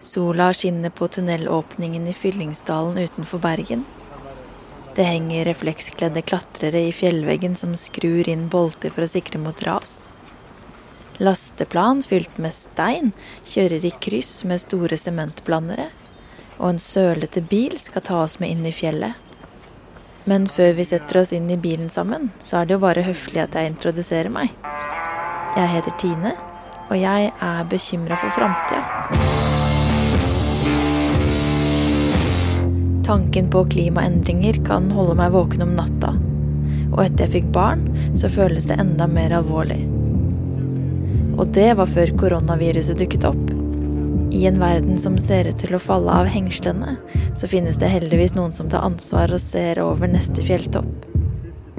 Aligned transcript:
Sola 0.00 0.52
skinner 0.54 0.90
på 0.90 1.08
tunnelåpningen 1.08 2.06
i 2.06 2.12
Fyllingsdalen 2.12 2.98
utenfor 2.98 3.38
Bergen. 3.38 3.84
Det 4.94 5.02
henger 5.02 5.44
reflekskledde 5.44 6.22
klatrere 6.22 6.80
i 6.80 6.92
fjellveggen 6.92 7.56
som 7.56 7.74
skrur 7.76 8.28
inn 8.28 8.48
bolter 8.48 8.94
for 8.94 9.04
å 9.04 9.10
sikre 9.10 9.40
mot 9.42 9.62
ras. 9.66 10.08
Lasteplan 11.18 12.02
fylt 12.06 12.38
med 12.38 12.54
stein 12.54 13.10
kjører 13.42 13.86
i 13.86 13.90
kryss 13.90 14.44
med 14.46 14.62
store 14.62 14.98
sementblandere, 14.98 15.88
og 16.58 16.68
en 16.70 16.78
sølete 16.82 17.42
bil 17.42 17.74
skal 17.82 18.06
ta 18.06 18.22
oss 18.22 18.38
med 18.38 18.54
inn 18.54 18.66
i 18.70 18.74
fjellet. 18.74 19.18
Men 20.30 20.46
før 20.46 20.76
vi 20.78 20.86
setter 20.86 21.22
oss 21.24 21.34
inn 21.34 21.50
i 21.50 21.58
bilen 21.58 21.90
sammen, 21.90 22.30
så 22.38 22.60
er 22.60 22.68
det 22.68 22.78
jo 22.78 22.84
bare 22.86 23.06
høflig 23.06 23.42
at 23.42 23.58
jeg 23.58 23.74
introduserer 23.74 24.30
meg. 24.30 24.54
Jeg 25.58 25.74
heter 25.74 25.98
Tine, 25.98 26.36
og 26.86 26.96
jeg 26.98 27.32
er 27.34 27.70
bekymra 27.70 28.18
for 28.22 28.38
framtida. 28.38 29.47
Tanken 33.08 33.50
på 33.50 33.64
klimaendringer 33.64 34.52
kan 34.66 34.90
holde 34.92 35.14
meg 35.16 35.30
våken 35.32 35.62
om 35.64 35.70
natta. 35.72 36.10
Og 36.90 36.98
etter 37.06 37.22
jeg 37.24 37.32
fikk 37.38 37.46
barn, 37.54 37.86
så 38.12 38.28
føles 38.28 38.66
det 38.68 38.76
enda 38.82 39.06
mer 39.08 39.32
alvorlig. 39.38 39.78
Og 41.38 41.48
det 41.56 41.70
var 41.78 41.88
før 41.88 42.12
koronaviruset 42.20 43.00
dukket 43.00 43.24
opp. 43.30 43.54
I 44.28 44.42
en 44.50 44.60
verden 44.60 45.00
som 45.00 45.16
ser 45.16 45.48
ut 45.48 45.56
til 45.56 45.72
å 45.72 45.80
falle 45.80 46.18
av 46.20 46.28
hengslene, 46.28 46.98
så 47.32 47.48
finnes 47.48 47.80
det 47.80 47.88
heldigvis 47.94 48.36
noen 48.36 48.52
som 48.52 48.68
tar 48.68 48.84
ansvar 48.84 49.32
og 49.32 49.40
ser 49.40 49.80
over 49.80 50.12
neste 50.12 50.44
fjelltopp. 50.44 51.08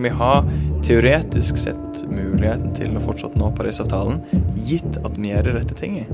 Vi 0.01 0.09
har 0.09 0.49
teoretisk 0.81 1.61
sett 1.61 2.05
muligheten 2.09 2.73
til 2.73 2.97
å 2.97 3.05
fortsatt 3.05 3.37
nå 3.37 3.53
Parisavtalen, 3.53 4.23
gitt 4.65 4.97
at 5.05 5.13
vi 5.13 5.29
gjør 5.35 5.51
det 5.51 5.59
rette 5.61 5.77
tinget. 5.77 6.09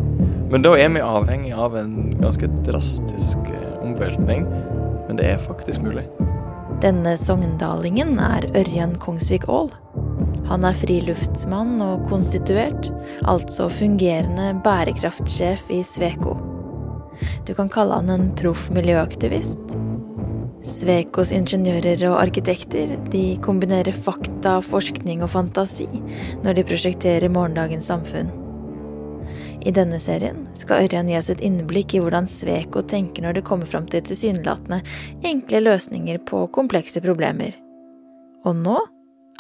Men 0.51 0.67
da 0.67 0.75
er 0.75 0.91
vi 0.91 1.07
avhengig 1.07 1.55
av 1.55 1.79
en 1.79 2.01
ganske 2.19 2.51
drastisk 2.67 3.53
eh, 3.55 3.77
omveltning. 3.85 4.49
Men 5.07 5.19
det 5.19 5.29
er 5.31 5.41
faktisk 5.41 5.83
mulig. 5.85 6.05
Denne 6.83 7.15
sogndalingen 7.17 8.17
er 8.19 8.47
Ørjan 8.57 8.97
Kongsvik 9.01 9.47
Aall. 9.49 9.71
Han 10.45 10.65
er 10.67 10.77
friluftsmann 10.77 11.79
og 11.81 12.03
konstituert, 12.09 12.91
altså 13.25 13.69
fungerende 13.73 14.51
bærekraftsjef 14.65 15.65
i 15.73 15.81
Sveko. 15.87 16.35
Du 17.47 17.53
kan 17.57 17.71
kalle 17.71 17.97
han 17.97 18.11
en 18.13 18.29
proff 18.37 18.67
miljøaktivist. 18.75 19.61
Svekos 20.65 21.31
ingeniører 21.33 22.07
og 22.09 22.19
arkitekter 22.23 22.95
de 23.13 23.25
kombinerer 23.45 23.93
fakta, 23.93 24.57
forskning 24.65 25.21
og 25.25 25.31
fantasi 25.33 25.87
når 26.43 26.57
de 26.57 26.65
prosjekterer 26.71 27.29
morgendagens 27.29 27.89
samfunn. 27.93 28.44
I 29.65 29.71
denne 29.73 29.97
serien 29.97 30.43
skal 30.53 30.83
Ørjan 30.85 31.07
gi 31.09 31.15
oss 31.17 31.31
et 31.33 31.41
innblikk 31.41 31.95
i 31.97 32.01
hvordan 32.03 32.27
Sveko 32.29 32.83
tenker 32.85 33.25
når 33.25 33.39
det 33.39 33.47
kommer 33.47 33.65
fram 33.65 33.87
til 33.89 34.03
tilsynelatende 34.05 34.83
enkle 35.25 35.63
løsninger 35.63 36.19
på 36.29 36.43
komplekse 36.53 37.01
problemer. 37.01 37.55
Og 38.45 38.59
nå 38.59 38.75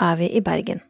er 0.01 0.17
vi 0.17 0.31
i 0.33 0.41
Bergen. 0.41 0.81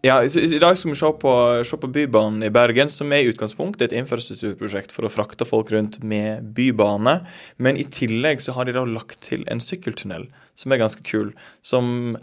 Ja, 0.00 0.22
I 0.24 0.60
dag 0.62 0.78
skal 0.80 0.94
vi 0.94 0.96
se 0.96 1.10
på, 1.20 1.34
se 1.68 1.76
på, 1.76 1.90
Bybanen 1.92 2.46
i 2.46 2.48
Bergen, 2.48 2.88
som 2.88 3.12
er 3.12 3.20
i 3.20 3.28
utgangspunktet 3.28 3.90
et 3.90 3.98
infrastrukturprosjekt 4.00 4.96
for 4.96 5.04
å 5.04 5.12
frakte 5.12 5.44
folk 5.44 5.74
rundt 5.74 5.98
med 6.00 6.48
bybane. 6.56 7.18
Men 7.60 7.76
i 7.76 7.84
tillegg 7.84 8.40
så 8.40 8.56
har 8.56 8.64
de 8.64 8.78
da 8.78 8.86
lagt 8.88 9.20
til 9.28 9.44
en 9.52 9.60
sykkeltunnel, 9.60 10.24
som 10.56 10.72
er 10.72 10.80
ganske 10.80 11.04
kul. 11.04 11.34
Som 11.60 12.16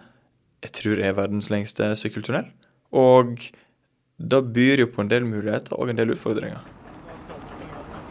jeg 0.66 0.73
tror 0.73 1.05
er 1.05 1.19
verdens 1.21 1.52
lengste 1.53 1.94
sykkeltunnel. 2.02 2.49
Og 2.97 3.45
da 4.18 4.42
byr 4.42 4.80
jo 4.80 4.88
på 4.88 5.02
en 5.02 5.12
del 5.12 5.26
muligheter 5.30 5.78
og 5.78 5.92
en 5.92 6.00
del 6.00 6.12
utfordringer. 6.16 6.62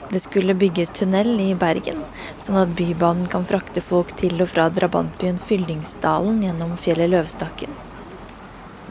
Det 0.07 0.21
skulle 0.23 0.55
bygges 0.55 0.93
tunnel 0.95 1.33
i 1.43 1.49
Bergen, 1.59 1.99
sånn 2.39 2.61
at 2.61 2.75
Bybanen 2.79 3.27
kan 3.27 3.47
frakte 3.47 3.83
folk 3.83 4.13
til 4.21 4.39
og 4.39 4.53
fra 4.53 4.69
drabantbyen 4.71 5.41
Fyllingsdalen 5.43 6.45
gjennom 6.47 6.77
fjellet 6.79 7.11
Løvstakken. 7.11 7.75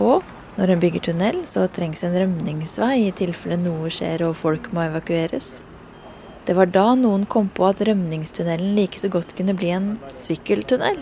Og 0.04 0.28
når 0.60 0.74
en 0.74 0.84
bygger 0.84 1.06
tunnel, 1.08 1.42
så 1.48 1.70
trengs 1.72 2.04
en 2.04 2.20
rømningsvei 2.20 3.06
i 3.06 3.16
tilfelle 3.16 3.62
noe 3.64 3.88
skjer 3.92 4.26
og 4.28 4.36
folk 4.42 4.68
må 4.76 4.84
evakueres. 4.90 5.62
Det 6.46 6.54
var 6.54 6.68
da 6.68 6.90
noen 7.00 7.24
kom 7.26 7.48
på 7.48 7.64
at 7.70 7.80
rømningstunnelen 7.88 8.76
like 8.76 9.00
så 9.00 9.08
godt 9.12 9.38
kunne 9.40 9.56
bli 9.56 9.72
en 9.72 9.94
sykkeltunnel. 10.12 11.00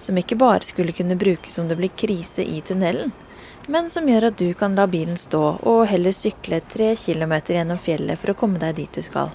Som 0.00 0.16
ikke 0.16 0.40
bare 0.40 0.64
skulle 0.64 0.96
kunne 0.96 1.20
brukes 1.20 1.60
om 1.60 1.68
det 1.68 1.76
blir 1.76 1.92
krise 1.92 2.40
i 2.40 2.64
tunnelen, 2.64 3.12
men 3.66 3.90
som 3.90 4.08
gjør 4.08 4.30
at 4.30 4.38
du 4.40 4.48
kan 4.54 4.74
la 4.78 4.86
bilen 4.90 5.18
stå 5.20 5.42
og 5.68 5.84
heller 5.90 6.14
sykle 6.16 6.62
tre 6.72 6.94
kilometer 6.96 7.58
gjennom 7.58 7.78
fjellet 7.78 8.18
for 8.18 8.32
å 8.32 8.38
komme 8.42 8.60
deg 8.62 8.78
dit 8.80 8.98
du 8.98 9.04
skal. 9.04 9.30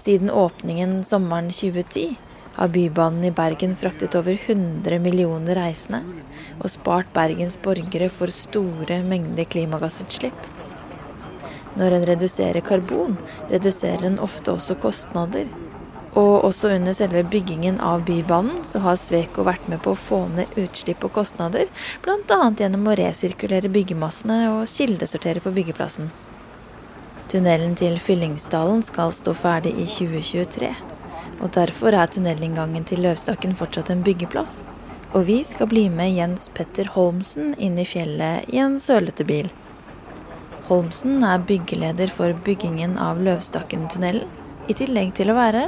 Siden 0.00 0.30
åpningen 0.30 1.02
sommeren 1.04 1.50
2010 1.52 2.16
har 2.56 2.68
Bybanen 2.68 3.24
i 3.24 3.30
Bergen 3.30 3.76
fraktet 3.76 4.14
over 4.18 4.32
100 4.34 4.98
millioner 4.98 5.58
reisende 5.60 6.02
og 6.58 6.70
spart 6.72 7.12
Bergens 7.14 7.58
borgere 7.60 8.08
for 8.12 8.32
store 8.34 9.02
mengder 9.04 9.48
klimagassutslipp. 9.48 10.36
Når 11.78 11.96
en 11.96 12.06
reduserer 12.10 12.64
karbon, 12.66 13.16
reduserer 13.52 14.08
en 14.08 14.18
ofte 14.24 14.52
også 14.52 14.76
kostnader. 14.82 15.46
Og 16.18 16.44
også 16.48 16.72
under 16.74 16.94
selve 16.96 17.22
byggingen 17.22 17.78
av 17.80 18.02
Bybanen 18.08 18.64
så 18.66 18.82
har 18.82 18.98
Sveko 18.98 19.44
vært 19.46 19.68
med 19.70 19.82
på 19.84 19.94
å 19.94 20.00
få 20.08 20.24
ned 20.34 20.58
utslipp 20.58 21.04
og 21.06 21.14
kostnader, 21.20 21.70
bl.a. 22.02 22.40
gjennom 22.58 22.88
å 22.90 22.96
resirkulere 22.98 23.70
byggemassene 23.70 24.42
og 24.56 24.66
kildesortere 24.70 25.44
på 25.44 25.54
byggeplassen. 25.54 26.10
Tunnelen 27.30 27.76
til 27.78 28.00
Fyllingsdalen 28.02 28.82
skal 28.82 29.14
stå 29.14 29.36
ferdig 29.38 29.76
i 29.78 29.86
2023 29.86 30.74
og 31.40 31.52
derfor 31.56 31.96
er 31.96 32.10
tunnelinngangen 32.12 32.84
til 32.88 33.02
Løvstakken 33.04 33.56
fortsatt 33.56 33.90
en 33.92 34.04
byggeplass. 34.04 34.60
Og 35.16 35.24
vi 35.26 35.40
skal 35.44 35.70
bli 35.70 35.88
med 35.90 36.12
Jens 36.14 36.50
Petter 36.54 36.90
Holmsen 36.94 37.54
inn 37.58 37.78
i 37.80 37.86
fjellet 37.88 38.50
i 38.52 38.60
en 38.62 38.78
sølete 38.82 39.26
bil. 39.26 39.48
Holmsen 40.68 41.24
er 41.26 41.42
byggeleder 41.42 42.12
for 42.14 42.36
byggingen 42.46 42.94
av 43.00 43.18
Løvstakken-tunnelen, 43.24 44.28
i 44.70 44.76
tillegg 44.76 45.16
til 45.16 45.32
å 45.32 45.38
være 45.38 45.64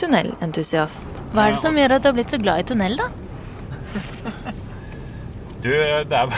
tunnelentusiast. 0.00 1.22
Hva 1.32 1.48
er 1.48 1.56
det 1.56 1.62
som 1.62 1.78
gjør 1.78 1.96
at 1.96 2.04
du 2.04 2.10
har 2.10 2.16
blitt 2.18 2.34
så 2.34 2.40
glad 2.42 2.62
i 2.62 2.66
tunnel, 2.68 2.98
da? 3.00 3.08
du, 5.64 5.70
det 5.72 6.20
er, 6.22 6.34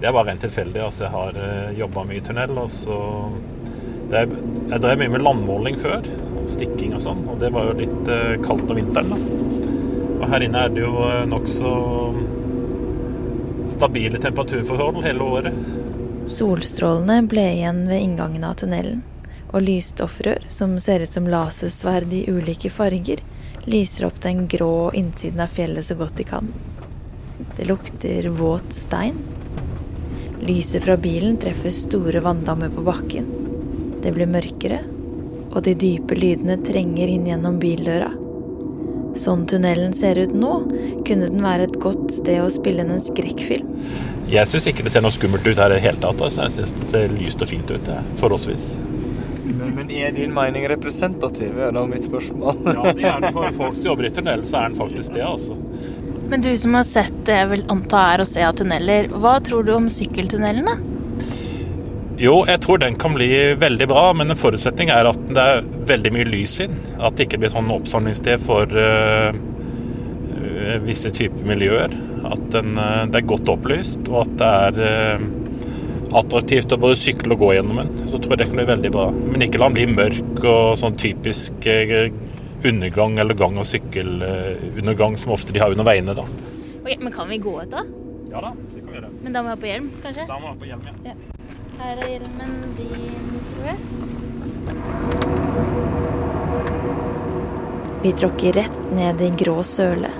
det 0.00 0.08
er 0.08 0.14
bare 0.14 0.26
rent 0.30 0.42
tilfeldig. 0.46 0.82
Altså, 0.84 1.06
jeg 1.06 1.14
har 1.14 1.42
eh, 1.44 1.76
jobba 1.78 2.06
mye 2.08 2.20
i 2.20 2.24
tunnel. 2.24 2.56
og 2.64 2.70
så 2.72 2.98
det, 4.10 4.24
Jeg 4.70 4.82
drev 4.84 5.02
mye 5.02 5.14
med 5.16 5.24
landmåling 5.26 5.78
før 5.80 6.06
stikking 6.48 6.94
og 6.96 7.04
sånn. 7.04 7.24
Og 7.28 7.38
det 7.42 7.52
var 7.54 7.70
jo 7.70 7.78
litt 7.82 8.12
eh, 8.12 8.36
kaldt 8.44 8.70
om 8.70 8.80
vinteren, 8.80 9.14
da. 9.14 9.44
Og 10.18 10.26
her 10.32 10.44
inne 10.44 10.64
er 10.66 10.74
det 10.74 10.82
jo 10.82 10.94
eh, 11.06 11.24
nokså 11.30 11.74
stabile 13.68 14.20
temperaturforhold 14.22 15.02
hele 15.04 15.28
året. 15.36 15.58
Solstrålene 16.28 17.22
ble 17.28 17.44
igjen 17.56 17.84
ved 17.88 18.04
inngangen 18.04 18.44
av 18.44 18.56
tunnelen, 18.60 19.02
og 19.52 19.64
lysstoffrør, 19.64 20.46
som 20.52 20.76
ser 20.80 21.04
ut 21.04 21.12
som 21.12 21.28
lasersverd 21.30 22.12
i 22.12 22.24
ulike 22.30 22.70
farger, 22.70 23.22
lyser 23.68 24.08
opp 24.08 24.20
den 24.24 24.46
grå 24.48 24.90
innsiden 24.96 25.40
av 25.44 25.52
fjellet 25.52 25.84
så 25.84 25.96
godt 25.98 26.16
de 26.20 26.26
kan. 26.28 26.52
Det 27.56 27.68
lukter 27.68 28.28
våt 28.28 28.72
stein. 28.72 29.18
Lyset 30.40 30.84
fra 30.84 30.96
bilen 30.96 31.36
treffer 31.40 31.72
store 31.74 32.22
vanndammer 32.24 32.70
på 32.72 32.84
bakken. 32.86 33.26
Det 34.02 34.12
blir 34.14 34.30
mørkere, 34.30 34.82
og 35.50 35.62
de 35.66 35.74
dype 35.74 36.16
lydene 36.18 36.58
trenger 36.64 37.10
inn 37.10 37.26
gjennom 37.26 37.58
bildøra. 37.62 38.12
Sånn 39.18 39.46
tunnelen 39.50 39.94
ser 39.96 40.20
ut 40.22 40.34
nå, 40.36 40.52
kunne 41.08 41.30
den 41.32 41.42
være 41.42 41.66
et 41.66 41.80
godt 41.82 42.12
sted 42.20 42.38
å 42.44 42.52
spille 42.52 42.84
inn 42.84 42.94
en 42.94 43.02
skrekkfilm. 43.02 43.72
Jeg 44.28 44.44
syns 44.50 44.68
ikke 44.68 44.84
det 44.84 44.92
ser 44.92 45.02
noe 45.02 45.14
skummelt 45.14 45.46
ut 45.48 45.56
her 45.56 45.72
i 45.72 45.78
det 45.78 45.84
hele 45.86 46.00
tatt. 46.02 46.20
Altså. 46.20 46.44
Jeg 46.44 46.54
syns 46.58 46.74
det 46.76 46.88
ser 46.92 47.16
lyst 47.16 47.42
og 47.42 47.50
fint 47.50 47.72
ut, 47.72 47.90
forholdsvis. 48.20 48.74
Men, 49.74 49.90
er 49.90 50.12
din 50.16 50.34
mening 50.34 50.66
representativ, 50.70 51.58
er 51.58 51.72
da 51.76 51.84
mitt 51.88 52.06
spørsmål? 52.08 52.60
ja, 52.76 52.92
det 52.96 53.08
er 53.08 53.24
den 53.24 53.34
for 53.36 53.56
folk 53.56 53.78
som 53.78 53.90
jobber 53.92 54.08
i 54.08 54.12
tunnel, 54.14 54.44
så 54.48 54.62
er 54.62 54.70
den 54.70 54.78
faktisk 54.78 55.16
det, 55.16 55.24
altså. 55.26 55.58
Men 56.28 56.44
du 56.44 56.50
som 56.60 56.76
har 56.76 56.84
sett 56.84 57.24
det 57.24 57.36
jeg 57.38 57.50
vil 57.54 57.66
anta 57.72 58.04
er 58.12 58.22
å 58.22 58.28
se 58.28 58.44
av 58.44 58.56
tunneler, 58.58 59.08
hva 59.16 59.38
tror 59.44 59.64
du 59.64 59.72
om 59.76 59.88
sykkeltunnelene? 59.92 60.76
Jo, 62.18 62.40
jeg 62.48 62.58
tror 62.64 62.80
den 62.82 62.96
kan 62.98 63.14
bli 63.14 63.30
veldig 63.60 63.86
bra, 63.88 64.08
men 64.16 64.32
en 64.32 64.38
forutsetning 64.38 64.90
er 64.90 65.06
at 65.06 65.20
det 65.30 65.44
er 65.52 65.66
veldig 65.86 66.10
mye 66.16 66.26
lys 66.26 66.56
inn. 66.64 66.74
At 66.98 67.14
det 67.14 67.28
ikke 67.28 67.38
blir 67.44 67.52
sånn 67.52 67.70
oppsamlingssted 67.70 68.42
for 68.42 68.66
uh, 68.74 69.30
visse 70.82 71.12
typer 71.14 71.46
miljøer. 71.46 71.94
At 72.26 72.42
den, 72.56 72.74
uh, 72.74 73.06
det 73.06 73.22
er 73.22 73.30
godt 73.30 73.52
opplyst, 73.54 74.02
og 74.10 74.24
at 74.24 74.34
det 74.42 74.50
er 74.66 75.20
uh, 75.22 75.28
attraktivt 76.16 76.72
å 76.72 76.80
både 76.80 76.96
sykle 76.96 77.34
og 77.36 77.40
gå 77.42 77.52
gjennom 77.56 77.76
den. 77.82 77.90
Så 78.08 78.16
tror 78.18 78.34
jeg 78.34 78.38
det 78.42 78.48
kan 78.50 78.60
bli 78.60 78.68
veldig 78.72 78.92
bra. 78.94 79.06
Men 79.12 79.44
ikke 79.44 79.60
la 79.60 79.68
den 79.68 79.76
bli 79.78 79.86
mørk 79.92 80.44
og 80.44 80.78
sånn 80.80 80.96
typisk 81.00 81.68
undergang 82.64 83.18
eller 83.18 83.34
gang- 83.38 83.58
og 83.58 83.66
sykkelundergang 83.68 85.16
som 85.20 85.32
ofte 85.32 85.52
de 85.52 85.60
har 85.62 85.70
under 85.70 85.84
veiene. 85.84 86.14
da. 86.14 86.24
Okay, 86.82 86.96
men 87.00 87.12
kan 87.12 87.28
vi 87.28 87.38
gå 87.38 87.62
ut, 87.62 87.70
da? 87.70 87.84
Ja 88.30 88.40
da, 88.40 88.52
det 88.74 88.80
kan 88.80 88.88
vi 88.92 88.96
gjøre. 88.98 89.10
Men 89.22 89.32
da 89.32 89.42
må 89.42 89.48
vi 89.48 89.50
ha 89.50 89.56
på 89.56 89.66
hjelm, 89.66 89.90
kanskje? 90.02 90.26
Da 90.28 90.38
må 90.38 90.40
vi 90.40 90.46
ha 90.48 90.54
på 90.62 90.66
hjelm, 90.68 90.82
ja. 90.86 90.92
ja. 91.10 91.14
Her 91.78 91.96
er 92.02 92.08
hjelmen 92.10 92.52
din, 92.78 93.26
tror 93.54 93.66
jeg. 93.68 93.78
Vi 98.02 98.12
tråkker 98.12 98.52
rett 98.52 98.80
ned 98.94 99.20
i 99.22 99.30
grå 99.44 99.62
søle. 99.66 100.10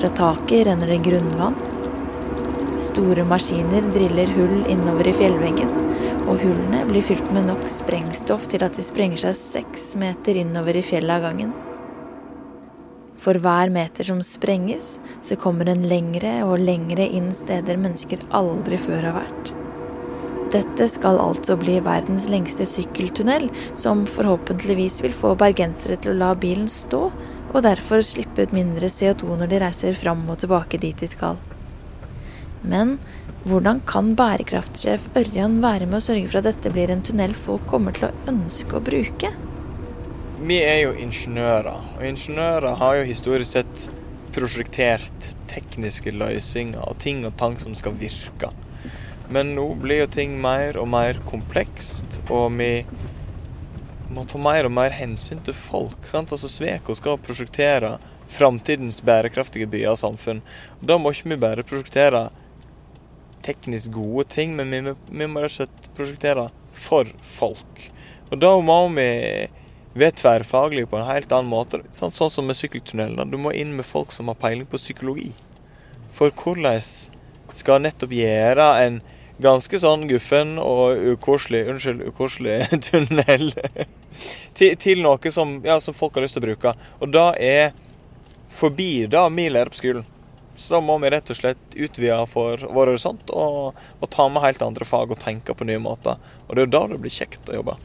Fra 0.00 0.08
taket 0.08 0.66
renner 0.68 0.86
det 0.94 1.02
grunnvann. 1.04 1.69
Store 2.80 3.24
maskiner 3.28 3.84
driller 3.92 4.30
hull 4.32 4.62
innover 4.72 5.10
i 5.10 5.12
fjellveggen, 5.12 5.68
og 6.24 6.40
hullene 6.40 6.86
blir 6.88 7.04
fylt 7.04 7.26
med 7.34 7.50
nok 7.50 7.66
sprengstoff 7.68 8.46
til 8.48 8.64
at 8.64 8.78
de 8.78 8.84
sprenger 8.84 9.20
seg 9.20 9.36
seks 9.36 9.82
meter 10.00 10.38
innover 10.40 10.78
i 10.80 10.84
fjellet 10.84 11.18
av 11.18 11.26
gangen. 11.28 11.52
For 13.20 13.36
hver 13.36 13.68
meter 13.68 14.08
som 14.08 14.22
sprenges, 14.24 14.94
så 15.20 15.36
kommer 15.36 15.68
en 15.68 15.84
lengre 15.90 16.38
og 16.46 16.64
lengre 16.64 17.04
inn 17.04 17.34
steder 17.36 17.76
mennesker 17.76 18.24
aldri 18.32 18.80
før 18.80 19.10
har 19.10 19.18
vært. 19.18 19.52
Dette 20.56 20.88
skal 20.90 21.20
altså 21.20 21.60
bli 21.60 21.76
verdens 21.84 22.30
lengste 22.32 22.64
sykkeltunnel, 22.66 23.50
som 23.76 24.06
forhåpentligvis 24.08 25.02
vil 25.04 25.12
få 25.14 25.36
bergensere 25.38 26.00
til 26.00 26.16
å 26.16 26.20
la 26.24 26.32
bilen 26.32 26.72
stå, 26.72 27.04
og 27.52 27.62
derfor 27.68 28.00
slippe 28.00 28.48
ut 28.48 28.56
mindre 28.56 28.88
CO2 28.88 29.36
når 29.36 29.52
de 29.52 29.64
reiser 29.68 30.00
fram 30.00 30.24
og 30.32 30.40
tilbake 30.40 30.80
dit 30.80 30.96
de 30.96 31.12
skal. 31.12 31.36
Men 32.62 32.98
hvordan 33.48 33.80
kan 33.88 34.12
bærekraftsjef 34.18 35.06
Ørjan 35.16 35.60
være 35.64 35.86
med 35.88 36.00
å 36.00 36.04
sørge 36.04 36.28
for 36.28 36.40
at 36.40 36.50
dette 36.50 36.72
blir 36.74 36.92
en 36.92 37.04
tunnel 37.04 37.32
folk 37.36 37.64
kommer 37.70 37.96
til 37.96 38.10
å 38.10 38.14
ønske 38.30 38.76
å 38.76 38.84
bruke? 38.84 39.32
Vi 40.40 40.56
er 40.64 40.82
jo 40.86 40.92
ingeniører, 40.96 41.86
og 41.98 42.04
ingeniører 42.04 42.76
har 42.80 42.98
jo 42.98 43.08
historisk 43.08 43.58
sett 43.58 43.86
prosjektert 44.32 45.32
tekniske 45.50 46.12
løsninger 46.14 46.80
og 46.84 47.00
ting 47.02 47.24
og 47.28 47.34
tang 47.40 47.56
som 47.60 47.74
skal 47.76 47.96
virke. 48.00 48.52
Men 49.30 49.54
nå 49.54 49.66
blir 49.80 50.04
jo 50.04 50.10
ting 50.10 50.36
mer 50.42 50.78
og 50.80 50.88
mer 50.90 51.20
komplekst, 51.28 52.20
og 52.28 52.50
vi 52.58 52.84
må 54.10 54.24
ta 54.26 54.40
mer 54.42 54.66
og 54.66 54.74
mer 54.74 54.94
hensyn 54.96 55.42
til 55.46 55.54
folk. 55.54 56.08
Sant? 56.08 56.32
Altså 56.34 56.50
Sveko 56.50 56.96
skal 56.98 57.20
prosjektere 57.22 57.96
framtidens 58.30 59.00
bærekraftige 59.06 59.68
byer 59.70 59.92
og 59.92 60.00
samfunn. 60.00 60.42
Da 60.82 60.98
må 60.98 61.12
ikke 61.14 61.34
vi 61.34 61.40
bare 61.44 61.66
prosjektere 61.66 62.28
teknisk 63.44 63.94
gode 63.94 64.26
ting, 64.32 64.56
men 64.56 64.72
vi, 64.72 65.26
må 65.26 65.42
rett 65.42 65.52
og 65.52 65.56
slett 65.56 65.90
prosjektere 65.96 66.48
for 66.76 67.08
folk. 67.24 67.86
Og 68.30 68.38
da 68.42 68.52
må 68.62 68.80
vi 68.94 69.08
være 69.98 70.16
tverrfaglige 70.20 70.90
på 70.90 71.00
en 71.00 71.08
helt 71.08 71.32
annen 71.34 71.50
måte. 71.50 71.82
Sånn, 71.96 72.14
sånn 72.14 72.30
som 72.30 72.46
med 72.46 72.58
sykkeltunnelene. 72.58 73.26
Du 73.30 73.38
må 73.40 73.54
inn 73.56 73.74
med 73.76 73.88
folk 73.88 74.14
som 74.14 74.30
har 74.30 74.38
peiling 74.38 74.68
på 74.70 74.78
psykologi. 74.78 75.32
For 76.14 76.30
hvordan 76.30 76.78
skal 77.56 77.82
nettopp 77.82 78.14
gjøre 78.14 78.68
en 78.84 79.00
ganske 79.40 79.80
sånn 79.80 80.06
guffen 80.10 80.58
og 80.60 81.00
ukoselig 81.14 81.64
unnskyld, 81.72 82.04
ukoselig 82.12 82.58
tunnel 82.90 83.50
til, 84.54 84.76
til, 84.76 85.02
noe 85.04 85.32
som, 85.32 85.58
ja, 85.64 85.78
som, 85.80 85.96
folk 85.96 86.18
har 86.18 86.26
lyst 86.26 86.36
til 86.36 86.44
å 86.44 86.48
bruke. 86.48 86.74
Og 87.00 87.12
da 87.14 87.30
er 87.40 87.72
forbi 88.52 89.06
det 89.10 89.24
vi 89.36 89.48
lærer 89.48 89.72
på 89.72 89.80
skolen. 89.80 90.08
Så 90.60 90.74
da 90.74 90.80
må 90.84 90.98
vi 91.00 91.08
rett 91.08 91.30
og 91.32 91.38
slett 91.38 91.72
utvide 91.72 92.18
for 92.28 92.60
vår 92.60 92.92
horisont 92.92 93.30
og, 93.32 93.78
og, 93.96 94.08
ta 94.12 94.26
med 94.28 94.44
helt 94.44 94.60
andre 94.64 94.84
fag 94.84 95.14
og 95.14 95.22
tenke 95.22 95.54
på 95.56 95.64
nye 95.64 95.80
måter. 95.80 96.20
Og 96.46 96.52
det 96.52 96.60
er 96.60 96.68
jo 96.68 96.74
da 96.74 96.82
det 96.90 96.98
blir 97.00 97.14
kjekt 97.14 97.48
å 97.48 97.56
jobbe. 97.56 97.78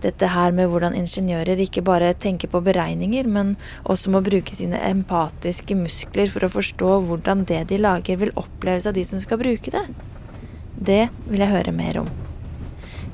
Dette 0.00 0.30
her 0.30 0.54
med 0.54 0.70
hvordan 0.70 0.94
ingeniører 0.94 1.60
ikke 1.60 1.82
bare 1.84 2.12
tenker 2.14 2.48
på 2.48 2.62
beregninger, 2.64 3.26
men 3.28 3.56
også 3.84 4.14
må 4.14 4.22
bruke 4.24 4.54
sine 4.54 4.78
empatiske 4.88 5.76
muskler 5.76 6.30
for 6.32 6.46
å 6.46 6.52
forstå 6.54 6.94
hvordan 7.10 7.44
det 7.50 7.64
de 7.72 7.80
lager 7.82 8.22
vil 8.22 8.32
oppleves 8.38 8.86
av 8.88 8.96
de 8.96 9.04
som 9.04 9.20
skal 9.20 9.42
bruke 9.42 9.74
det. 9.74 9.84
Det 10.78 11.02
vil 11.26 11.44
jeg 11.44 11.52
høre 11.52 11.74
mer 11.74 12.00
om. 12.06 12.27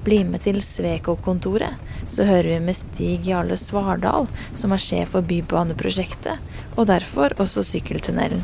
Bli 0.05 0.19
med 0.29 0.43
til 0.45 0.59
Sveko-kontoret, 0.61 1.79
så 2.13 2.27
hører 2.29 2.51
vi 2.51 2.59
med 2.67 2.77
Stig 2.77 3.25
Jarle 3.25 3.57
Svardal, 3.57 4.27
som 4.53 4.75
er 4.77 4.83
sjef 4.83 5.15
for 5.15 5.25
Bybaneprosjektet, 5.25 6.43
og 6.77 6.91
derfor 6.91 7.33
også 7.41 7.65
sykkeltunnelen. 7.65 8.43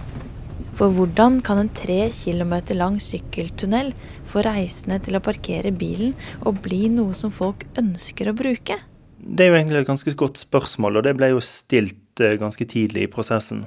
For 0.78 0.88
hvordan 0.96 1.42
kan 1.44 1.58
en 1.60 1.68
tre 1.76 2.06
kilometer 2.14 2.78
lang 2.80 2.96
sykkeltunnel 3.04 3.90
få 4.30 4.40
reisende 4.46 4.96
til 5.04 5.18
å 5.18 5.20
parkere 5.20 5.74
bilen 5.76 6.14
og 6.40 6.62
bli 6.64 6.86
noe 6.94 7.12
som 7.18 7.34
folk 7.34 7.66
ønsker 7.80 8.30
å 8.30 8.36
bruke? 8.38 8.78
Det 9.20 9.44
er 9.44 9.52
jo 9.52 9.58
egentlig 9.58 9.82
et 9.82 9.90
ganske 9.90 10.16
godt 10.16 10.40
spørsmål, 10.40 10.96
og 10.96 11.04
det 11.04 11.12
ble 11.18 11.34
jo 11.34 11.44
stilt 11.44 12.24
eh, 12.24 12.38
ganske 12.40 12.64
tidlig 12.64 13.04
i 13.04 13.12
prosessen. 13.12 13.66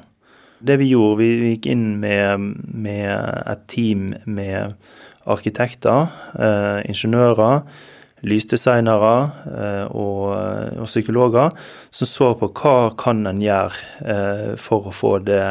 Det 0.64 0.80
vi 0.82 0.90
gjorde, 0.96 1.22
vi 1.22 1.54
gikk 1.54 1.70
inn 1.76 1.86
med, 2.02 2.50
med 2.74 3.14
et 3.14 3.66
team 3.70 4.14
med 4.26 4.74
arkitekter, 5.30 6.08
eh, 6.40 6.80
ingeniører, 6.90 7.64
lysdesignere 8.24 9.16
eh, 9.52 9.86
og, 9.92 10.32
og, 10.80 10.86
psykologer 10.88 11.52
som 11.92 12.08
så 12.08 12.30
på 12.40 12.50
hva 12.56 12.94
kan 13.00 13.26
en 13.28 13.42
gjøre 13.44 13.82
eh, 14.08 14.54
for 14.60 14.88
å 14.88 14.94
få, 14.96 15.18
det, 15.28 15.42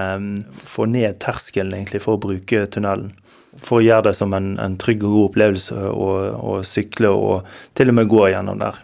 få 0.56 0.88
ned 0.88 1.20
terskelen 1.20 1.76
egentlig 1.76 2.00
for 2.04 2.16
å 2.16 2.22
bruke 2.22 2.64
tunnelen. 2.72 3.12
For 3.52 3.80
å 3.80 3.84
gjøre 3.84 4.08
det 4.08 4.14
som 4.16 4.32
en, 4.32 4.54
en 4.56 4.78
trygg 4.80 5.04
og 5.04 5.12
god 5.12 5.26
opplevelse 5.26 5.76
å 5.92 6.54
sykle 6.64 7.10
og 7.12 7.50
til 7.76 7.92
og 7.92 7.98
med 7.98 8.08
gå 8.08 8.30
gjennom 8.32 8.62
der. 8.62 8.78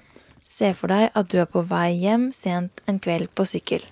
Se 0.45 0.75
for 0.77 0.93
deg 0.93 1.09
at 1.17 1.31
du 1.33 1.39
er 1.41 1.49
på 1.49 1.63
vei 1.71 1.95
hjem 2.03 2.29
sent 2.35 2.83
en 2.85 3.01
kveld 3.01 3.33
på 3.33 3.49
sykkel. 3.49 3.85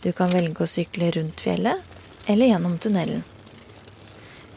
Du 0.00 0.10
kan 0.16 0.32
velge 0.32 0.64
å 0.64 0.70
sykle 0.70 1.12
rundt 1.18 1.44
fjellet 1.44 1.84
eller 2.24 2.54
gjennom 2.54 2.80
tunnelen. 2.80 3.20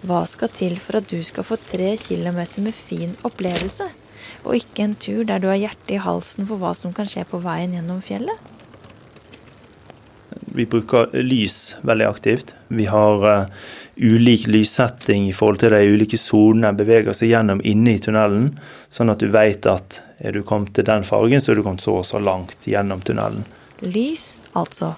Hva 0.05 0.23
skal 0.29 0.51
til 0.53 0.75
for 0.77 0.99
at 0.99 1.09
du 1.09 1.19
skal 1.25 1.45
få 1.47 1.57
tre 1.57 1.95
kilometer 1.97 2.61
med 2.65 2.75
fin 2.77 3.15
opplevelse? 3.25 3.89
og 4.45 4.57
ikke 4.57 4.85
en 4.85 4.97
tur 5.01 5.23
der 5.27 5.41
du 5.41 5.49
har 5.49 5.59
hjertet 5.59 5.97
i 5.97 6.01
halsen 6.01 6.47
for 6.49 6.61
hva 6.61 6.73
som 6.77 6.93
kan 6.95 7.09
skje 7.09 7.25
på 7.29 7.41
veien 7.43 7.73
gjennom 7.75 8.01
fjellet? 8.05 8.51
Vi 10.55 10.63
bruker 10.71 11.11
lys 11.19 11.75
veldig 11.83 12.05
aktivt. 12.07 12.53
Vi 12.71 12.85
har 12.87 13.25
uh, 13.25 13.65
ulik 13.99 14.45
lyssetting 14.47 15.27
i 15.27 15.33
forhold 15.35 15.59
til 15.63 15.73
de 15.73 15.81
ulike 15.91 16.19
sonene 16.19 16.71
beveger 16.77 17.15
seg 17.17 17.33
gjennom 17.33 17.63
inne 17.67 17.97
i 17.97 18.01
tunnelen, 18.03 18.53
sånn 18.87 19.11
at 19.11 19.23
du 19.23 19.27
vet 19.33 19.67
at 19.67 19.99
er 20.23 20.35
du 20.35 20.45
kommet 20.47 20.71
til 20.77 20.87
den 20.87 21.03
fargen, 21.03 21.43
så 21.43 21.51
er 21.51 21.59
du 21.59 21.65
kommet 21.65 21.83
så 21.83 21.97
og 21.99 22.07
så 22.07 22.21
langt 22.23 22.69
gjennom 22.69 23.03
tunnelen. 23.03 23.43
Lys, 23.83 24.37
altså. 24.55 24.93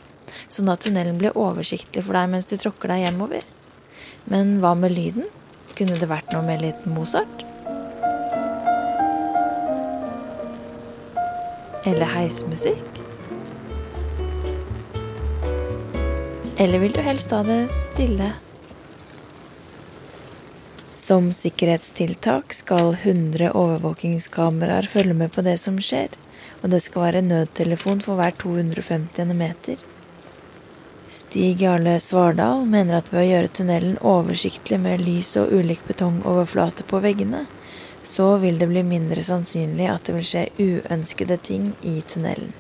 Sånn 0.46 0.70
at 0.70 0.84
tunnelen 0.86 1.18
blir 1.18 1.38
oversiktlig 1.40 2.06
for 2.06 2.20
deg 2.20 2.30
mens 2.36 2.50
du 2.50 2.58
tråkker 2.60 2.94
deg 2.94 3.08
hjemover. 3.08 3.46
Men 4.28 4.58
hva 4.60 4.74
med 4.76 4.92
lyden? 4.92 5.28
Kunne 5.78 5.96
det 5.96 6.10
vært 6.10 6.34
noe 6.34 6.44
med 6.44 6.60
litt 6.60 6.88
Mozart? 6.90 7.46
Eller 11.88 12.12
heismusikk? 12.12 13.00
Eller 16.60 16.82
vil 16.84 16.92
du 16.92 17.00
helst 17.06 17.32
ha 17.32 17.40
det 17.48 17.62
stille? 17.72 18.34
Som 21.00 21.30
sikkerhetstiltak 21.32 22.52
skal 22.58 22.98
100 22.98 23.54
overvåkingskameraer 23.56 24.90
følge 24.92 25.16
med 25.16 25.32
på 25.32 25.46
det 25.46 25.56
som 25.62 25.78
skjer, 25.80 26.12
og 26.60 26.74
det 26.74 26.82
skal 26.84 27.06
være 27.06 27.28
nødtelefon 27.30 28.04
for 28.04 28.20
hver 28.20 28.36
250 28.44 29.38
meter. 29.38 29.80
Stig 31.10 31.62
Jarle 31.62 32.00
Svardal 32.00 32.66
mener 32.68 32.98
at 33.00 33.14
ved 33.14 33.22
å 33.22 33.28
gjøre 33.30 33.52
tunnelen 33.56 34.00
oversiktlig 34.04 34.80
med 34.84 35.04
lys 35.06 35.30
og 35.40 35.54
ulik 35.56 35.86
betongoverflate 35.88 36.84
på 36.90 37.00
veggene, 37.00 37.46
så 38.04 38.34
vil 38.42 38.60
det 38.60 38.68
bli 38.68 38.84
mindre 38.84 39.24
sannsynlig 39.24 39.88
at 39.88 40.08
det 40.08 40.18
vil 40.18 40.26
skje 40.28 40.42
uønskede 40.60 41.38
ting 41.44 41.70
i 41.88 42.02
tunnelen. 42.12 42.52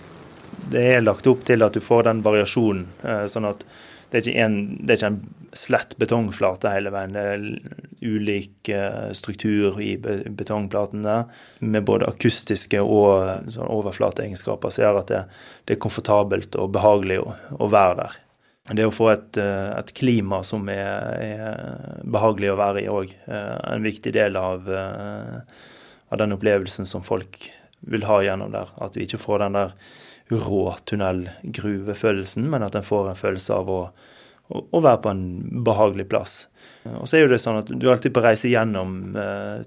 Det 0.71 0.83
er 0.93 1.03
lagt 1.03 1.27
opp 1.27 1.43
til 1.47 1.63
at 1.63 1.75
du 1.75 1.83
får 1.83 2.07
den 2.07 2.21
variasjonen, 2.23 2.85
eh, 3.03 3.25
sånn 3.31 3.47
at 3.49 3.65
det 4.11 4.21
er 4.21 4.23
ikke 4.23 4.45
en, 4.45 4.55
er 4.87 4.95
ikke 4.95 5.09
en 5.11 5.19
slett 5.57 5.95
betongflate 5.99 6.71
hele 6.71 6.93
veien. 6.95 7.15
Det 7.15 7.23
er 7.33 8.13
ulik 8.15 8.71
eh, 8.71 9.09
struktur 9.15 9.81
i 9.83 9.97
betongplatene 9.99 11.17
med 11.59 11.87
både 11.87 12.07
akustiske 12.07 12.79
og 12.79 13.51
sånn 13.51 13.73
overflateegenskaper 13.75 14.71
som 14.71 14.85
gjør 14.85 15.01
at 15.01 15.11
det, 15.11 15.21
det, 15.65 15.75
er 15.75 15.83
komfortabelt 15.83 16.55
og 16.55 16.71
behagelig 16.79 17.19
å, 17.25 17.35
å 17.59 17.69
være 17.71 17.99
der 18.05 18.17
det 18.75 18.83
å 18.83 18.91
få 18.91 19.07
et, 19.13 19.37
eh, 19.39 19.69
et 19.79 19.93
klima 19.95 20.41
som 20.43 20.67
er, 20.69 21.21
er, 21.23 22.01
behagelig 22.03 22.51
å 22.51 22.57
være 22.59 22.83
i 22.83 22.89
òg, 22.91 23.13
eh, 23.27 23.53
en 23.71 23.85
viktig 23.85 24.11
del 24.15 24.35
av, 24.35 24.67
eh, 24.67 25.37
av, 26.11 26.17
den 26.17 26.35
opplevelsen 26.35 26.85
som 26.85 27.05
folk 27.05 27.49
vil 27.87 28.03
ha 28.03 28.19
gjennom 28.25 28.51
der. 28.51 28.67
At 28.81 28.97
vi 28.97 29.05
ikke 29.05 29.21
får 29.21 29.45
den 29.45 29.53
der 29.53 29.73
rå 30.31 30.75
tunnelgruvefølelsen, 30.83 32.49
men 32.49 32.63
at 32.63 32.75
en 32.75 32.83
får 32.83 33.09
en 33.09 33.21
følelse 33.21 33.55
av 33.55 33.71
å, 33.71 33.79
å, 34.51 34.65
å, 34.65 34.81
være 34.81 35.01
på 35.01 35.13
en 35.13 35.63
behagelig 35.63 36.09
plass. 36.09 36.35
Og 36.83 37.07
så 37.07 37.17
er 37.17 37.25
jo 37.25 37.31
det 37.31 37.39
sånn 37.39 37.61
at 37.61 37.71
du 37.71 37.87
er 37.87 37.93
alltid 37.93 38.15
på 38.15 38.23
reise 38.23 38.51
gjennom 38.51 39.15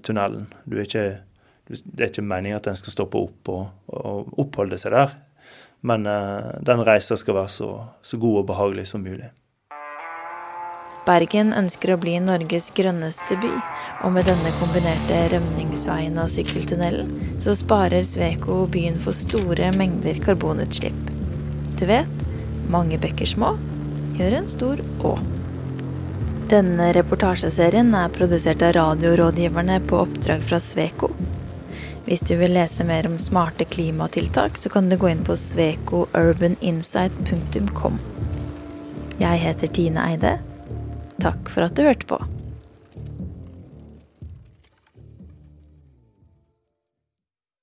tunnelen. 0.05 0.45
Er 0.69 0.85
ikke, 0.85 1.05
det 1.65 2.05
er 2.05 2.09
ikke 2.09 2.25
meningen 2.25 2.57
at 2.57 2.69
en 2.69 2.77
skal 2.77 2.93
stoppe 2.93 3.17
opp 3.17 3.49
og, 3.53 3.67
og 3.89 4.31
oppholde 4.41 4.77
seg 4.81 4.93
der. 4.93 5.17
Men 5.81 6.05
uh, 6.05 6.57
den 6.61 6.83
reisa 6.85 7.17
skal 7.17 7.39
være 7.39 7.49
så, 7.49 7.69
så, 8.01 8.17
god 8.21 8.43
og 8.43 8.49
behagelig 8.51 8.87
som 8.91 9.05
mulig. 9.05 9.31
Bergen 11.07 11.49
ønsker 11.57 11.95
å 11.95 11.97
bli 11.97 12.19
Norges 12.21 12.69
grønneste 12.77 13.39
by, 13.41 13.49
og 14.05 14.13
med 14.13 14.27
denne 14.29 14.51
kombinerte 14.59 15.23
rømningsveien 15.33 16.19
og 16.21 16.29
sykkeltunnelen, 16.29 17.09
så 17.41 17.55
sparer 17.57 18.05
Sveko 18.05 18.67
byen 18.69 19.01
for 19.01 19.17
store 19.17 19.71
mengder 19.73 20.21
karbonutslipp. 20.21 21.09
Du 21.81 21.87
vet, 21.89 22.25
mange 22.69 23.01
bekker 23.01 23.33
små 23.33 23.55
gjør 24.19 24.37
en 24.43 24.49
stor 24.51 24.81
å. 25.01 25.15
Denne 26.51 26.91
reportasjeserien 26.93 27.93
er 27.95 28.13
produsert 28.13 28.61
av 28.67 28.75
Radiorådgiverne 28.77 29.81
på 29.89 30.03
oppdrag 30.03 30.43
fra 30.45 30.59
Sveko. 30.61 31.09
Hvis 32.05 32.21
du 32.25 32.35
vil 32.39 32.53
lese 32.57 32.83
mer 32.87 33.07
om 33.07 33.19
smarte 33.21 33.65
klimatiltak, 33.69 34.57
så 34.57 34.69
kan 34.73 34.89
du 34.89 34.97
gå 34.97 35.07
inn 35.11 35.23
på 35.25 35.35
svekourbaninsight.com. 35.37 37.99
Jeg 39.21 39.37
heter 39.45 39.67
Tine 39.67 40.01
Eide. 40.09 40.39
Takk 41.21 41.49
for 41.53 41.61
at 41.67 41.75
du 41.77 41.81
hørte 41.85 42.05
på. 42.09 42.17